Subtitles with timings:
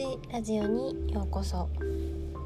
[0.00, 1.68] ちラジオにようこそ。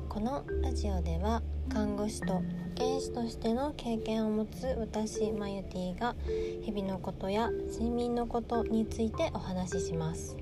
[0.08, 2.42] このラジオでは看護師と保
[2.74, 6.16] 健師としての経験を持つ私マユティが
[6.64, 10.36] 日々のことや睡眠のことについてお話しします。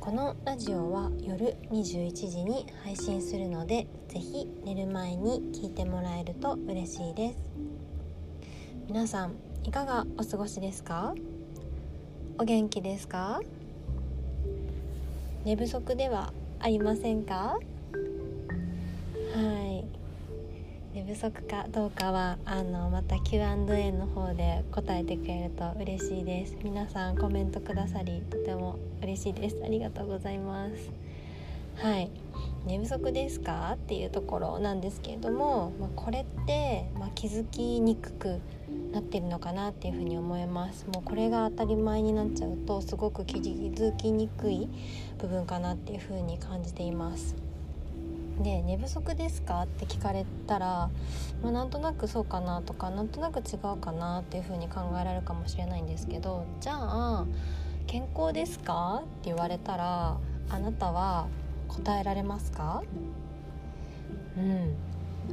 [0.00, 7.38] このラジオは夜21時に配信するのでぜひ寝る前に聞いてもらえると嬉しいです。
[8.86, 11.14] 皆さんいかがお過ごしですか？
[12.38, 13.40] お元気ですか？
[15.44, 17.58] 寝不足ではありませんか？
[19.34, 19.84] はい。
[20.94, 26.56] 寝不足かどうかはあのまた Q&A の方で答えてくれると嬉しいです。
[26.62, 29.60] 皆さんコメントくださりとても嬉しいです。
[29.64, 30.90] ありがとうございます。
[31.82, 32.12] はい。
[32.64, 33.72] 寝不足ですか？
[33.74, 38.40] っていうところなんですけれども、まあ、これって、まあ、気づきにくく
[38.92, 40.86] なってるのかなっていうふに思います。
[40.86, 44.68] もうこれが当たり前になっちゃうとすごく気づきにくい
[45.18, 47.34] 部分かなっていうふうに感じています。
[48.40, 49.62] で寝不足ですか？
[49.62, 50.88] って聞かれたら、
[51.42, 57.26] まあ、なんとなくそうかなとかなんとなく違うかなっていうふうに考えられるかもしれないんですけどじゃあ
[57.88, 59.02] 健康ですか？
[59.02, 60.16] って言われたら
[60.48, 61.26] あなたは
[61.76, 62.82] 答えられますか？
[64.36, 64.74] うん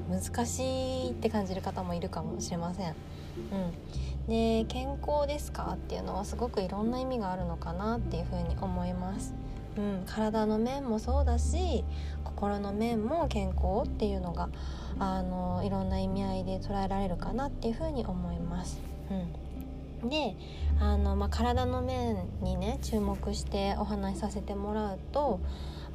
[0.09, 2.89] 難しいって感じる方もいるかもしれません。
[2.89, 9.33] うん、で健康ですかっていうのはすごくいろんな意味があるのかなっていうふうに思います。
[9.77, 11.83] うん、体の面もそうだし
[12.23, 14.49] 心の面も健康っていうのが
[14.99, 18.79] あのいろんな意味合いで捉えられるかなっていうふうに思います。
[20.01, 20.35] うん、で
[20.79, 25.39] あの、まあ、体の面にね注目してお話しさせてもらうと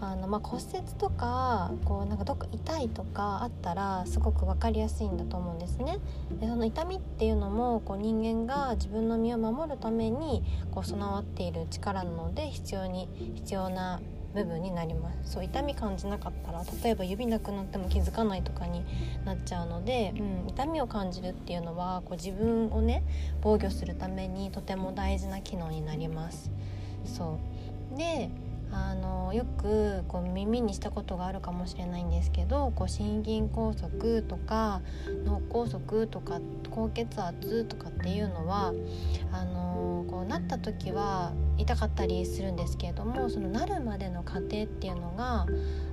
[0.01, 5.99] あの、まあ、骨折とかこうなんかどっか痛いとかあったらすごく分かりやすいんだと思うんですね。
[6.41, 10.43] でその痛みっていうのもこう人間が自分の身を守るために
[10.73, 14.01] こう備わっている力なので必要に必要な
[14.35, 15.33] 部分になります。
[15.35, 18.85] そう痛み感じなかったら例えば指なくなっても気づかないとかに
[19.25, 23.05] なっちゃうので、うん、痛みを感じるっていうのはこう自分をね
[23.41, 26.51] 防御するためにとても大事な機能になります。
[27.05, 27.39] そ
[27.95, 27.97] う。
[27.97, 28.29] で
[28.71, 34.81] あのよくこう耳にしたことがあるかもしれないんですけどこう心筋梗塞とか
[35.25, 38.73] 脳梗塞とか高血圧とかっていうのは
[39.33, 45.47] あのこうなった時は痛かったりするんですけれどもそのなるまでの過程っていうのが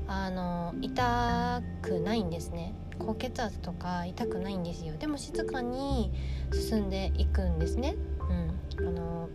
[0.07, 2.73] あの痛くないんですね。
[2.99, 4.95] 高血圧とか痛くないんですよ。
[4.97, 6.11] でも静かに
[6.53, 7.95] 進んでいくんですね。
[8.79, 9.29] うん、あの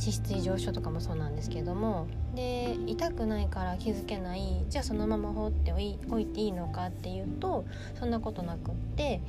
[0.00, 5.78] 脂質異常症とかもそうなんですけどもで痛くないから気づけないじゃあそのまま放ってお
[6.18, 7.66] いていいのかっていうと
[7.98, 9.20] そんなことなくって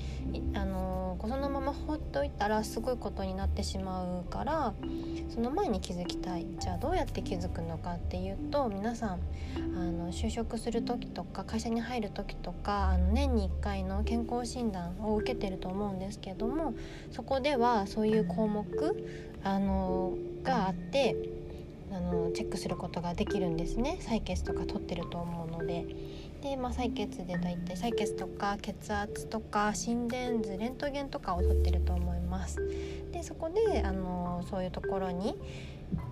[0.54, 4.74] あのそのまま放っておいたらすごいことになってしまうから
[5.34, 6.46] その前に気づきたい。
[6.60, 9.20] じゃあどうやって気づくのかっていうと皆さん
[9.76, 16.74] あの就職する時とか会社に入る時とかあの年に1回の健康診断を受けてると思うんですけども
[17.12, 18.66] そこではそういう項目
[19.44, 21.16] あのがあって
[21.92, 25.86] あのチェックすることができるんですね採血とか取ってると思うので。
[26.42, 32.58] で、まあ、採血で大体採血とか血圧とか心電図レントゲンとかを取ってると思います。
[33.12, 35.36] でそこであのそういうところに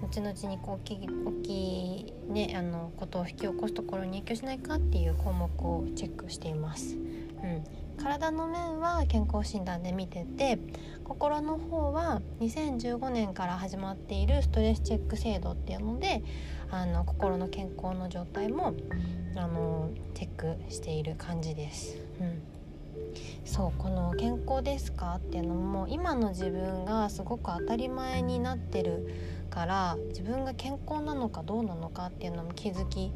[0.02, 6.96] 後々にこう大き大きい、ね、あのことを引き起こすところに影響しないかっていう項目をチェックしています。
[6.96, 7.64] うん、
[8.00, 10.58] 体の面は健康診断で見てて
[11.04, 16.24] 心の方は2015年から始まっているストレスチェック制度っていうので
[16.72, 18.74] あの心の健康の状態も
[19.36, 21.98] あのチェックしている感じです。
[22.20, 22.42] うん
[23.46, 29.08] そうこの「健康ですか?」っていうのも今の自分がすごく当たり前になってる
[29.50, 33.12] から自分が健康なのかどうなのかっていうのも気づき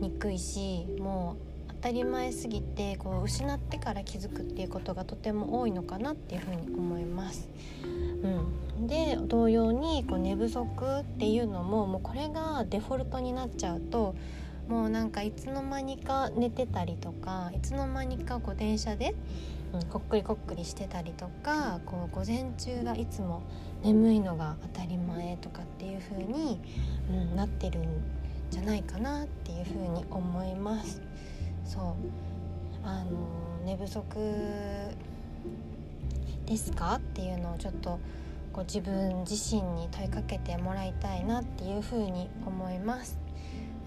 [0.00, 1.51] にくいしもう
[1.82, 7.48] 当たり前すぎてこう失ってから気づくっていうことがとても多いのかなっていうふうに思います。
[7.82, 14.14] うん、で同様にこう寝不足っていうのももうこれがデフォルトになっちゃうと
[14.68, 19.16] もうなんかいつの間にか寝てたりとかいつの間にかこう電車で、
[19.74, 23.42] うん、こっくりこっくりしてたりとかこう午前中がいつも
[23.82, 26.60] 眠いのが当たり前とかっていう風に、
[27.10, 27.88] うん、なってるん
[28.52, 31.02] じゃないかなっていう風に思います。
[31.64, 31.82] そう
[32.84, 33.10] あの
[33.64, 34.04] 寝不足
[36.46, 38.00] ですかっていうのをちょっと
[38.52, 43.18] こう自分自身に問いかけてもらいたいなっていうふうに思います。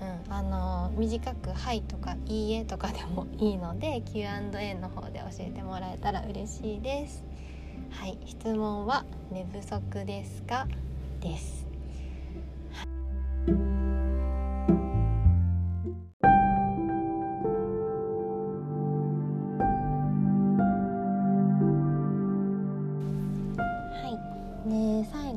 [0.02, 7.24] うん、あの短く「はい」とか「いいえ」とかでもいいので Q&A の方で教えてもらえたら嬉しいです。
[7.92, 10.68] はい、質問は「寝不足ですか?」
[11.22, 11.66] です。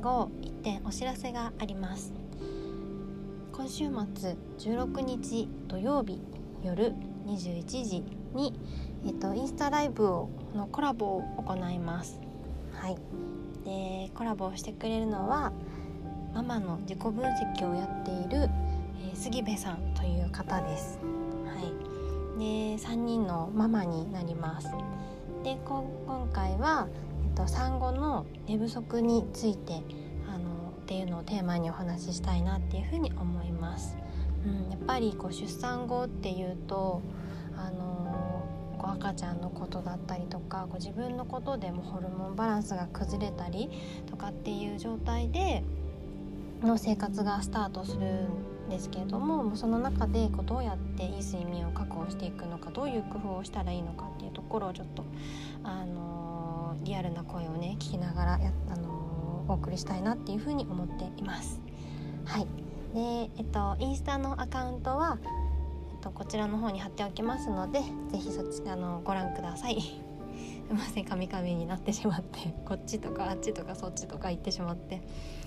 [0.09, 2.15] 後1点お知らせがあります。
[3.53, 6.23] 今週末16日土曜日
[6.63, 6.95] 夜
[7.27, 8.59] 21時に、
[9.05, 12.21] えっと、インスタライブをのコラボを行います。
[12.73, 12.97] はい。
[13.65, 15.53] でコラボをしてくれるのは
[16.33, 18.49] ママの自己分析をやっている、
[19.03, 20.99] えー、杉部さんという方です。
[21.45, 22.39] はい。
[22.39, 22.45] で
[22.83, 24.69] 3人のママになります。
[25.45, 25.85] で今
[26.33, 26.89] 回は、
[27.39, 29.83] と、産後の寝不足について
[30.27, 33.97] あのっていうのをテーマにお話ししたいなっていうふうに思います。
[34.45, 37.03] うん、やっぱりこう出産後っていうと
[37.57, 38.45] あの
[38.79, 43.69] こう赤ちゃんのことだったりとかこう自分のことでもホルモンバランスが崩れたり
[44.07, 45.65] とかっていう状態で
[46.63, 48.29] の生活がスタートする
[48.67, 55.05] んですけれどもその中でこうどうやっていい睡眠を確保していくのかどういう工夫をしたらいいのかっていうところをちょっと、
[55.65, 56.28] あの、
[56.83, 61.61] リアルな声をね聞きながらや、あのー、お送りしたいなっていうふうに思っています。
[62.25, 62.47] はい。
[62.95, 65.19] でえっと、インスタのアカウントは、
[65.91, 69.81] えっと、こちらの方に貼っておきますので是非そちらのご覧ください。
[70.69, 75.03] すいませんカミカミになってしまって こっちとかあっちとかそっちとか行ってしまって。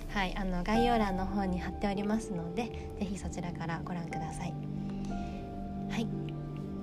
[0.09, 0.35] はい。
[0.35, 4.53] あの概要欄の方に貼っておりますので是非そちらからご覧ください。
[5.89, 6.07] はい。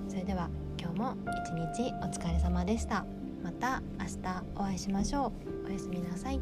[0.08, 0.48] それでは
[0.80, 3.27] 今日も一日お疲れ様でした。
[3.48, 5.32] また明日お会いしましょ
[5.64, 5.68] う。
[5.68, 6.38] おやすみなさい。